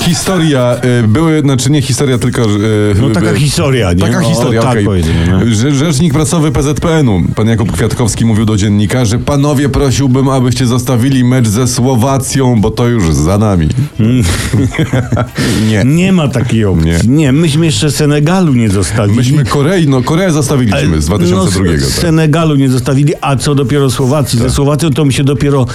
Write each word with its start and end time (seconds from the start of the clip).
Historia, 0.00 0.76
y, 1.04 1.08
były, 1.08 1.40
znaczy 1.40 1.70
nie 1.70 1.82
historia, 1.82 2.18
tylko... 2.18 2.42
y, 2.42 2.94
No 3.00 3.10
taka 3.10 3.30
y, 3.32 3.38
historia, 3.38 3.92
nie? 3.92 4.00
Taka 4.00 4.20
historia, 4.20 4.60
tak 4.62 4.70
okej. 4.70 4.84
powiedzmy, 4.84 5.12
no. 5.30 5.40
Że- 5.54 5.72
Rzecznik 5.74 6.12
prasowy 6.12 6.52
PZPN-u, 6.52 7.22
pan 7.34 7.48
Jakub 7.48 7.72
Kwiatkowski 7.72 8.24
mówił 8.24 8.44
do 8.44 8.56
dziennika, 8.56 9.04
że 9.04 9.18
panowie 9.18 9.68
prosiłbym, 9.68 10.28
abyście 10.28 10.66
zostawili 10.66 11.24
mecz 11.24 11.48
ze 11.48 11.66
Słowacją, 11.68 12.60
bo 12.60 12.70
to 12.70 12.88
już 12.88 13.14
za 13.14 13.38
nami. 13.38 13.68
nie. 15.70 15.82
Nie 15.84 16.12
ma 16.12 16.28
takiej 16.28 16.64
opcji. 16.64 16.90
Nie. 16.90 16.98
Nie. 17.16 17.32
myśmy 17.32 17.66
jeszcze 17.66 17.90
Senegalu 17.90 18.54
nie 18.54 18.70
zostawili. 18.70 19.16
Myśmy 19.18 19.44
Korei, 19.44 19.88
no 19.88 20.02
Koreę 20.02 20.32
zostawiliśmy 20.32 21.00
z 21.02 21.06
2002. 21.06 21.64
No, 21.64 21.70
tak. 21.70 21.80
z 21.80 21.94
Senegalu 21.94 22.54
nie 22.56 22.68
zostawili, 22.68 23.12
a 23.20 23.36
co 23.36 23.54
dopiero 23.54 23.90
Słowacji. 23.90 24.38
Ze 24.38 24.50
Słowacją 24.50 24.90
to 24.90 25.04
my 25.04 25.12
się 25.12 25.24
dopiero 25.24 25.66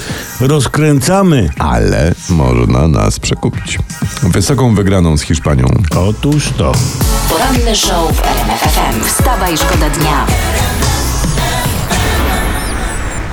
rozkręcamy. 0.42 1.50
Ale 1.60 2.14
można 2.68 2.88
nas 2.88 3.20
przekupić. 3.20 3.80
Wysoką 4.24 4.76
wygraną 4.76 5.18
z 5.18 5.22
Hiszpanią. 5.22 5.66
Otóż 5.98 6.50
to. 6.58 6.72
Poranny 7.30 7.76
show 7.76 8.16
w 8.16 8.20
RMF 8.26 8.60
FM. 8.60 9.04
Wstawaj, 9.04 9.58
szkoda 9.58 9.90
dnia. 9.90 10.26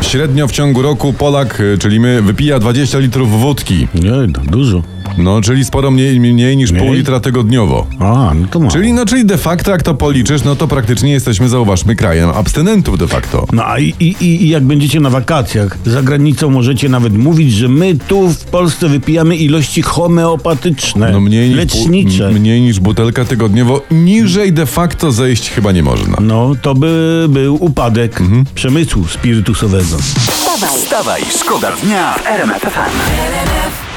Średnio 0.00 0.48
w 0.48 0.52
ciągu 0.52 0.82
roku 0.82 1.12
Polak, 1.12 1.60
y, 1.60 1.78
czyli 1.78 2.00
my, 2.00 2.22
wypija 2.22 2.58
20 2.58 2.98
litrów 2.98 3.41
wódki. 3.41 3.88
Nie, 3.95 4.10
no, 4.10 4.41
dużo. 4.45 4.82
No, 5.18 5.40
czyli 5.40 5.64
sporo 5.64 5.90
mniej, 5.90 6.20
mniej 6.20 6.56
niż 6.56 6.70
pół 6.72 6.80
Mniej? 6.80 6.96
litra 6.96 7.20
tygodniowo. 7.20 7.86
A, 8.00 8.32
no 8.34 8.46
to 8.50 8.60
ma. 8.60 8.70
Czyli, 8.70 8.92
no, 8.92 9.06
czyli 9.06 9.24
de 9.24 9.38
facto, 9.38 9.70
jak 9.70 9.82
to 9.82 9.94
policzysz, 9.94 10.44
no 10.44 10.56
to 10.56 10.69
praktycznie 10.69 11.12
jesteśmy, 11.12 11.48
zauważmy, 11.48 11.96
krajem 11.96 12.30
abstynentów 12.30 12.98
de 12.98 13.06
facto. 13.08 13.46
No 13.52 13.64
a 13.66 13.78
i, 13.78 13.94
i, 14.00 14.16
i 14.20 14.48
jak 14.48 14.64
będziecie 14.64 15.00
na 15.00 15.10
wakacjach 15.10 15.78
za 15.86 16.02
granicą, 16.02 16.50
możecie 16.50 16.88
nawet 16.88 17.19
mówić, 17.19 17.52
że 17.52 17.69
my 17.69 17.96
tu 18.08 18.28
w 18.28 18.44
Polsce 18.44 18.88
wypijamy 18.88 19.36
ilości 19.36 19.82
homeopatyczne, 19.82 21.12
No 21.12 21.20
mniej 21.20 21.48
niż, 21.48 21.56
pół- 21.58 21.58
lecznicze. 21.80 22.26
m- 22.28 22.34
mniej 22.34 22.60
niż 22.60 22.80
butelka 22.80 23.24
tygodniowo, 23.24 23.80
niżej 23.91 24.52
de 24.52 24.66
facto 24.66 25.12
zejść 25.12 25.50
chyba 25.50 25.72
nie 25.72 25.82
można. 25.82 26.16
No 26.20 26.52
to 26.62 26.74
by 26.74 27.26
był 27.28 27.64
upadek 27.64 28.20
Mhm. 28.20 28.44
przemysłu 28.54 29.04
spirytusowego. 29.08 29.97
Wstawaj, 29.98 30.78
Wstawaj, 30.78 31.22
szkoda 31.41 31.72
dnia 31.82 32.14
w 32.14 32.26
RMF 32.26 32.62
FM. 32.62 33.91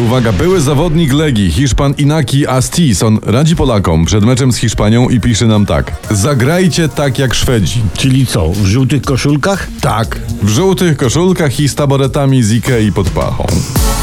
Uwaga, 0.00 0.32
były 0.32 0.60
zawodnik 0.60 1.12
Legii, 1.12 1.50
Hiszpan 1.50 1.94
Inaki 1.98 2.46
Astis, 2.48 3.02
on 3.02 3.18
radzi 3.26 3.56
Polakom 3.56 4.04
przed 4.04 4.24
meczem 4.24 4.52
z 4.52 4.56
Hiszpanią 4.56 5.08
i 5.08 5.20
pisze 5.20 5.46
nam 5.46 5.66
tak. 5.66 5.92
Zagrajcie 6.10 6.88
tak 6.88 7.18
jak 7.18 7.34
Szwedzi. 7.34 7.80
Czyli 7.96 8.26
co, 8.26 8.48
w 8.48 8.64
żółtych 8.66 9.02
koszulkach? 9.02 9.66
Tak. 9.80 10.18
W 10.42 10.48
żółtych 10.48 10.96
koszulkach 10.96 11.60
i 11.60 11.68
z 11.68 11.74
taboretami 11.74 12.42
z 12.42 12.52
Ikei 12.52 12.92
pod 12.92 13.10
pachą. 13.10 13.46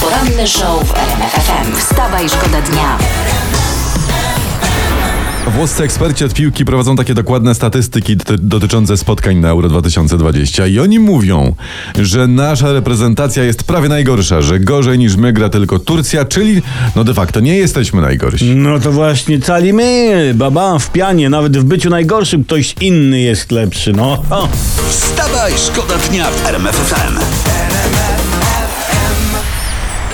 poranny 0.02 0.48
show 0.48 0.84
w 0.88 0.94
RMF 0.98 1.32
FM. 1.32 1.76
Wstawaj, 1.78 2.30
szkoda 2.30 2.62
dnia. 2.62 2.98
Włoscy 5.56 5.84
eksperci 5.84 6.26
od 6.26 6.34
piłki 6.34 6.66
prowadzą 6.66 6.96
takie 6.96 7.14
dokładne 7.14 7.56
statystyki 7.56 8.18
doty- 8.18 8.38
dotyczące 8.38 8.98
spotkań 8.98 9.38
na 9.38 9.50
Euro 9.50 9.70
2020 9.70 10.68
i 10.68 10.80
oni 10.80 11.00
mówią, 11.00 11.56
że 12.00 12.28
nasza 12.28 12.74
reprezentacja 12.74 13.44
jest 13.44 13.64
prawie 13.64 13.90
najgorsza, 13.90 14.42
że 14.42 14.60
gorzej 14.60 15.00
niż 15.00 15.16
my 15.16 15.34
gra 15.34 15.50
tylko 15.50 15.80
Turcja, 15.80 16.26
czyli 16.26 16.62
no 16.96 17.04
de 17.04 17.14
facto 17.14 17.40
nie 17.40 17.56
jesteśmy 17.58 18.02
najgorsi. 18.02 18.56
No 18.56 18.80
to 18.80 18.92
właśnie 18.92 19.40
cali 19.40 19.74
my, 19.74 20.32
baba, 20.36 20.80
w 20.80 20.92
pianie, 20.92 21.30
nawet 21.30 21.58
w 21.58 21.64
byciu 21.64 21.90
najgorszym 21.90 22.44
ktoś 22.44 22.76
inny 22.82 23.20
jest 23.22 23.52
lepszy, 23.52 23.94
no. 23.94 24.24
O. 24.30 24.48
Wstawaj, 24.90 25.54
szkoda 25.58 25.94
dnia 26.10 26.26
w 26.32 26.46
RMF 26.48 26.76
FM. 26.76 27.20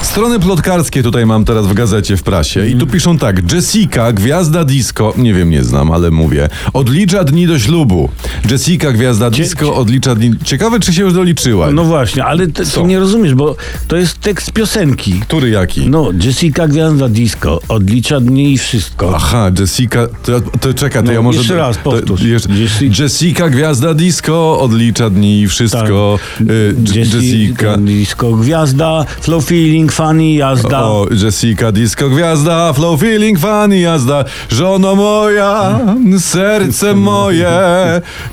Strony 0.05 0.39
plotkarskie 0.39 1.03
tutaj 1.03 1.25
mam 1.25 1.45
teraz 1.45 1.67
w 1.67 1.73
gazecie, 1.73 2.17
w 2.17 2.23
prasie 2.23 2.67
i 2.67 2.75
tu 2.75 2.88
piszą 2.88 3.17
tak, 3.17 3.53
Jessica, 3.53 4.11
gwiazda 4.13 4.66
disco, 4.66 5.13
nie 5.17 5.33
wiem, 5.33 5.49
nie 5.49 5.63
znam, 5.63 5.91
ale 5.91 6.11
mówię, 6.11 6.49
odlicza 6.73 7.23
dni 7.23 7.47
do 7.47 7.59
ślubu. 7.59 8.09
Jessica, 8.51 8.91
gwiazda 8.91 9.29
disco, 9.29 9.75
odlicza 9.75 10.15
dni... 10.15 10.31
Ciekawe, 10.44 10.79
czy 10.79 10.94
się 10.94 11.01
już 11.01 11.13
doliczyła. 11.13 11.71
No 11.71 11.83
właśnie, 11.83 12.25
ale 12.25 12.47
ty, 12.47 12.65
Co? 12.65 12.81
ty 12.81 12.88
nie 12.88 12.99
rozumiesz, 12.99 13.33
bo 13.35 13.55
to 13.88 13.95
jest 13.97 14.19
tekst 14.19 14.51
piosenki. 14.51 15.13
Który 15.19 15.49
jaki? 15.49 15.89
No, 15.89 16.09
Jessica 16.23 16.67
Gwiazda 16.67 17.09
Disco 17.09 17.59
odlicza 17.67 18.19
dni 18.19 18.53
i 18.53 18.57
wszystko. 18.57 19.13
Aha, 19.15 19.51
Jessica, 19.59 20.07
to, 20.23 20.41
to 20.59 20.73
czekaj, 20.73 21.01
to 21.01 21.07
No, 21.07 21.13
ja 21.13 21.21
może... 21.21 21.38
jeszcze 21.39 21.55
raz 21.55 21.77
powtórz. 21.77 22.21
To, 22.21 22.27
jeszcze, 22.27 22.49
Jessi- 22.49 23.01
Jessica, 23.01 23.49
gwiazda 23.49 23.94
disco, 23.94 24.59
odlicza 24.59 25.09
dni 25.09 25.41
i 25.41 25.47
wszystko. 25.47 26.19
Tak. 26.38 26.47
Y, 26.49 26.75
Jessica... 26.95 27.77
Disco 27.77 28.31
Gwiazda, 28.31 29.05
Flow 29.21 29.45
Feeling, 29.45 29.94
Funny, 29.95 30.33
jazda. 30.33 30.83
O, 30.83 31.07
Jessica 31.11 31.72
Disco 31.72 32.09
Gwiazda, 32.09 32.73
flow 32.73 33.00
feeling 33.00 33.39
funny 33.39 33.79
jazda, 33.79 34.25
żono 34.50 34.95
moja, 34.95 35.79
serce 36.19 36.94
moje, 36.94 37.51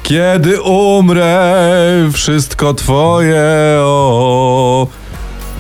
kiedy 0.03 0.63
umrę, 0.63 2.11
wszystko 2.13 2.75
twoje, 2.75 3.43
o. 3.81 4.87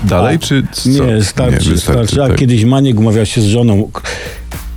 Dalej, 0.05 0.39
czy 0.39 0.63
co? 0.73 0.89
Nie, 0.89 1.23
starczy, 1.25 1.71
wystarczy, 1.71 1.79
starczy. 1.79 2.23
A 2.23 2.29
tak. 2.29 2.37
kiedyś 2.37 2.65
Maniek 2.65 2.99
umawiał 2.99 3.27
się 3.27 3.41
z 3.41 3.47
żoną, 3.47 3.91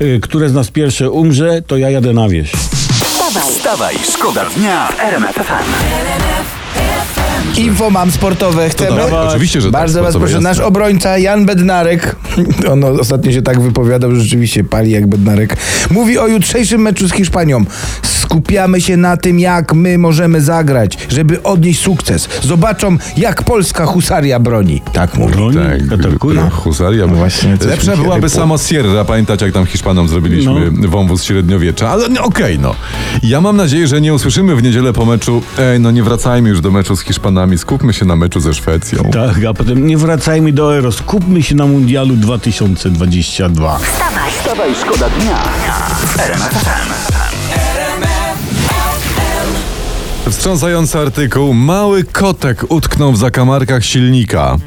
y, 0.02 0.20
które 0.22 0.50
z 0.50 0.54
nas 0.54 0.72
pierwsze 0.72 1.12
umrze, 1.12 1.62
to 1.68 1.78
ja 1.78 1.90
jadę 1.90 2.14
na 2.14 2.30
wieś. 2.30 2.52
Wstawaj, 2.52 3.52
Wstawaj, 3.52 3.96
szkoda 4.14 4.46
dnia 4.58 4.88
w 4.88 5.00
RMF 5.00 5.36
Info 7.58 7.90
mam 7.90 8.12
sportowe, 8.12 8.70
chcemy? 8.70 8.98
dawaj. 8.98 9.28
Oczywiście, 9.28 9.62
że 9.62 9.72
Bardzo 9.72 10.00
tak, 10.00 10.04
was 10.04 10.16
proszę, 10.16 10.34
jasne. 10.34 10.50
nasz 10.50 10.60
obrońca 10.60 11.18
Jan 11.18 11.46
Bednarek, 11.46 12.16
on 12.72 12.84
ostatnio 12.84 13.32
się 13.32 13.42
tak 13.42 13.62
wypowiadał, 13.62 14.16
że 14.16 14.22
rzeczywiście 14.22 14.64
pali 14.64 14.92
jak 14.92 15.08
Bednarek, 15.08 15.58
mówi 15.92 16.18
o 16.18 16.28
jutrzejszym 16.28 16.82
meczu 16.82 17.08
z 17.08 17.14
Hiszpanią. 17.14 17.66
Skupiamy 18.40 18.82
się 18.82 18.98
na 18.98 19.18
tym, 19.18 19.40
jak 19.40 19.74
my 19.74 19.98
możemy 19.98 20.42
zagrać, 20.42 20.98
żeby 21.10 21.44
odnieść 21.44 21.82
sukces. 21.82 22.30
Zobaczą, 22.44 22.98
jak 23.18 23.44
polska 23.44 23.86
husaria 23.86 24.40
broni. 24.40 24.82
Tak 24.94 25.18
mówi. 25.18 25.34
Broni, 25.34 25.58
Tak, 25.90 26.00
atakuje. 26.00 26.36
no, 26.42 26.50
husaria. 26.50 27.08
No 27.08 27.16
właśnie, 27.16 27.58
Lepsza 27.66 27.98
byłaby 27.98 28.30
samo 28.30 28.58
Sierra, 28.58 29.06
pamiętacie 29.06 29.46
jak 29.46 29.54
tam 29.54 29.66
Hiszpanom 29.66 30.08
zrobiliśmy 30.08 30.72
No. 30.72 30.88
wąwóz 30.90 31.24
średniowiecza, 31.24 31.90
ale 31.90 32.10
no, 32.10 32.22
okej 32.24 32.60
no. 32.60 32.76
Ja 33.24 33.42
mam 33.42 33.58
nadzieję, 33.58 33.88
że 33.88 34.02
nie 34.02 34.14
usłyszymy 34.14 34.56
w 34.56 34.64
niedzielę 34.64 34.94
po 34.94 35.06
meczu, 35.06 35.42
ej 35.60 35.80
no 35.80 35.92
nie 35.92 36.04
wracajmy 36.04 36.50
już 36.50 36.62
do 36.62 36.72
meczu 36.72 36.96
z 36.96 37.02
Hiszpanami, 37.02 37.58
skupmy 37.58 37.94
się 37.94 38.06
na 38.06 38.16
meczu 38.16 38.40
ze 38.40 38.54
Szwecją. 38.54 39.04
Tak, 39.14 39.46
a 39.50 39.54
potem 39.54 39.88
nie 39.88 39.98
wracajmy 39.98 40.52
do 40.54 40.76
Euro, 40.76 40.92
skupmy 40.92 41.44
się 41.44 41.56
na 41.56 41.66
Mundialu 41.66 42.16
2022. 42.16 43.80
wstawaj, 43.80 44.32
Wstawaj, 44.32 44.76
szkoda 44.82 45.10
dnia 45.10 45.38
w 45.98 47.15
Wstrząsający 50.30 51.00
artykuł. 51.00 51.54
Mały 51.54 52.04
kotek 52.04 52.66
utknął 52.70 53.12
w 53.12 53.18
zakamarkach 53.18 53.86
silnika. 53.86 54.58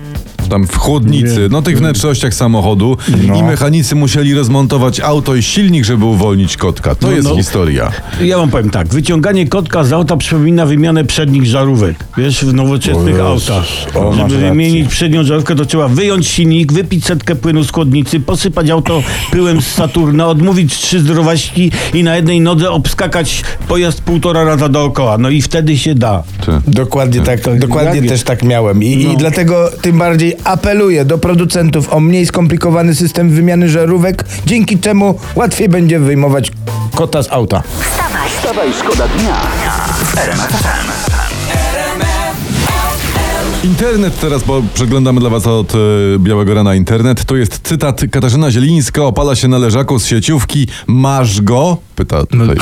Tam 0.48 0.66
w 0.66 0.76
chłodnicy, 0.76 1.40
Nie. 1.40 1.48
no 1.50 1.62
tych 1.62 1.78
wnętrznościach 1.78 2.34
samochodu 2.34 2.96
i 3.38 3.42
mechanicy 3.42 3.94
musieli 3.94 4.34
rozmontować 4.34 5.00
auto 5.00 5.34
i 5.34 5.42
silnik, 5.42 5.84
żeby 5.84 6.04
uwolnić 6.04 6.56
kotka. 6.56 6.94
To 6.94 7.06
No, 7.06 7.12
jest 7.12 7.28
no. 7.28 7.36
historia. 7.36 7.90
Ja 8.20 8.38
wam 8.38 8.50
powiem 8.50 8.70
tak, 8.70 8.88
wyciąganie 8.88 9.46
kotka 9.48 9.84
z 9.84 9.92
auta 9.92 10.16
przypomina 10.16 10.66
wymianę 10.66 11.04
przednich 11.04 11.46
żarówek. 11.46 11.96
Wiesz, 12.18 12.44
w 12.44 12.54
nowoczesnych 12.54 13.20
autach. 13.20 13.64
o, 13.94 14.12
Żeby 14.14 14.36
wymienić 14.38 14.88
przednią 14.88 15.24
żarówkę, 15.24 15.54
to 15.56 15.64
trzeba 15.64 15.88
wyjąć 15.88 16.26
silnik, 16.26 16.72
wypić 16.72 17.04
setkę 17.04 17.34
płynu 17.34 17.64
z 17.64 17.70
chłodnicy, 17.72 18.20
posypać 18.20 18.70
auto 18.70 19.02
pyłem 19.30 19.62
z 19.62 19.66
Saturna, 19.66 20.26
odmówić 20.26 20.74
trzy 20.78 21.00
zdrowaśki 21.00 21.70
i 21.94 22.02
na 22.04 22.16
jednej 22.16 22.40
nodze 22.40 22.70
obskakać 22.70 23.42
pojazd 23.68 24.00
półtora 24.00 24.44
raza 24.44 24.68
dookoła. 24.68 25.18
No 25.18 25.30
i 25.30 25.42
wtedy 25.42 25.78
się 25.78 25.94
da. 25.94 26.22
Ty. 26.46 26.52
Dokładnie 26.66 27.20
tak, 27.20 27.40
tak, 27.40 27.58
dokładnie 27.58 28.02
też 28.08 28.22
tak 28.22 28.42
miałem. 28.42 28.82
I, 28.82 28.96
No. 29.04 29.12
I 29.12 29.16
dlatego 29.16 29.70
tym 29.82 29.98
bardziej 29.98 30.34
apeluję 30.44 31.04
do 31.04 31.18
producentów 31.18 31.92
o 31.92 32.00
mniej 32.00 32.26
skomplikowany 32.26 32.94
system 32.94 33.30
wymiany 33.30 33.68
żarówek, 33.68 34.24
dzięki 34.46 34.78
czemu 34.78 35.14
łatwiej 35.34 35.68
będzie 35.68 35.98
wyjmować 35.98 36.52
kota 36.94 37.22
z 37.22 37.32
auta. 37.32 37.62
wstawaj, 37.80 38.28
Wstawaj, 38.30 38.72
szkoda 38.72 39.08
dnia. 39.08 39.36
Internet 43.68 44.20
teraz, 44.20 44.44
bo 44.44 44.62
przeglądamy 44.74 45.20
dla 45.20 45.30
was 45.30 45.46
od 45.46 45.74
e, 45.74 45.78
białego 46.18 46.54
rana 46.54 46.74
internet. 46.74 47.24
To 47.24 47.36
jest 47.36 47.60
cytat 47.62 48.00
Katarzyna 48.10 48.50
Zielińska 48.50 49.02
opala 49.02 49.34
się 49.36 49.48
na 49.48 49.58
leżaku 49.58 49.98
z 49.98 50.06
sieciówki. 50.06 50.66
Masz 50.86 51.40
go? 51.40 51.76
Pyta 51.96 52.26
tutaj. 52.26 52.56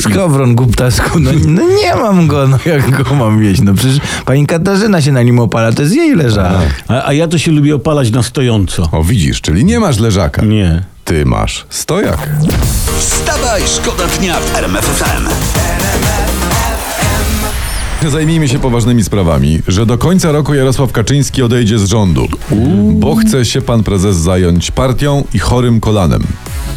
Skowron, 0.00 0.54
głuptasku, 0.54 1.20
no, 1.20 1.30
no 1.46 1.62
nie 1.82 1.96
mam 1.96 2.26
go, 2.26 2.48
no 2.48 2.58
jak 2.66 3.02
go 3.02 3.14
mam 3.14 3.40
wieść? 3.40 3.60
No 3.62 3.74
przecież 3.74 3.98
pani 4.26 4.46
Katarzyna 4.46 5.02
się 5.02 5.12
na 5.12 5.22
nim 5.22 5.38
opala, 5.38 5.72
to 5.72 5.82
jest 5.82 5.94
jej 5.94 6.14
leżak. 6.16 6.84
A, 6.88 7.06
a 7.06 7.12
ja 7.12 7.28
to 7.28 7.38
się 7.38 7.52
lubię 7.52 7.74
opalać 7.74 8.10
na 8.10 8.22
stojąco. 8.22 8.88
O 8.92 9.04
widzisz, 9.04 9.40
czyli 9.40 9.64
nie 9.64 9.80
masz 9.80 9.98
leżaka. 9.98 10.42
Nie. 10.42 10.82
ty 11.04 11.24
masz 11.26 11.66
stojak. 11.70 12.28
Wstawaj, 12.98 13.62
szkoda 13.66 14.06
dnia 14.18 14.40
w 14.40 14.56
RMF 14.56 14.84
FM. 14.84 15.28
Zajmijmy 18.10 18.48
się 18.48 18.58
poważnymi 18.58 19.04
sprawami, 19.04 19.62
że 19.68 19.86
do 19.86 19.98
końca 19.98 20.32
roku 20.32 20.54
Jarosław 20.54 20.92
Kaczyński 20.92 21.42
odejdzie 21.42 21.78
z 21.78 21.84
rządu, 21.84 22.28
bo 22.92 23.14
chce 23.14 23.44
się 23.44 23.62
pan 23.62 23.82
prezes 23.82 24.16
zająć 24.16 24.70
partią 24.70 25.24
i 25.34 25.38
chorym 25.38 25.80
kolanem. 25.80 26.22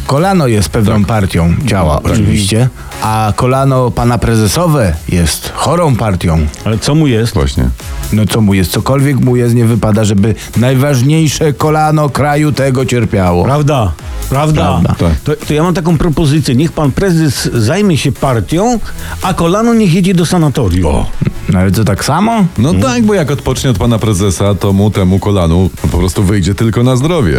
Kolano 0.08 0.46
jest 0.46 0.68
pewną 0.68 1.04
partią, 1.04 1.54
działa 1.64 2.02
oczywiście, 2.02 2.68
a 3.02 3.32
kolano 3.36 3.90
pana 3.90 4.18
prezesowe 4.18 4.94
jest 5.08 5.52
chorą 5.54 5.96
partią. 5.96 6.46
Ale 6.64 6.78
co 6.78 6.94
mu 6.94 7.06
jest? 7.06 7.34
Właśnie. 7.34 7.68
No 8.12 8.26
co 8.26 8.40
mu 8.40 8.54
jest, 8.54 8.72
cokolwiek 8.72 9.20
mu 9.20 9.36
jest, 9.36 9.54
nie 9.54 9.64
wypada, 9.64 10.04
żeby 10.04 10.34
najważniejsze 10.56 11.52
kolano 11.52 12.08
kraju 12.08 12.52
tego 12.52 12.86
cierpiało. 12.86 13.44
Prawda, 13.44 13.92
prawda. 14.30 14.62
Prawda. 14.62 14.94
Tak. 14.98 15.20
To, 15.24 15.46
to 15.46 15.54
ja 15.54 15.62
mam 15.62 15.74
taką 15.74 15.98
propozycję. 15.98 16.54
Niech 16.54 16.72
pan 16.72 16.92
prezes 16.92 17.50
zajmie 17.54 17.96
się 17.96 18.12
partią, 18.12 18.78
a 19.22 19.34
kolano 19.34 19.74
niech 19.74 19.94
jedzie 19.94 20.14
do 20.14 20.26
sanatorium. 20.26 21.04
No 21.48 21.58
ale 21.58 21.70
co 21.70 21.84
tak 21.84 22.04
samo? 22.04 22.44
No 22.58 22.74
tak, 22.74 23.02
bo 23.02 23.14
jak 23.14 23.30
odpocznie 23.30 23.70
od 23.70 23.78
pana 23.78 23.98
prezesa, 23.98 24.54
to 24.54 24.72
mu 24.72 24.90
temu 24.90 25.18
kolanu 25.18 25.70
po 25.92 25.98
prostu 25.98 26.24
wyjdzie 26.24 26.54
tylko 26.54 26.82
na 26.82 26.96
zdrowie. 26.96 27.38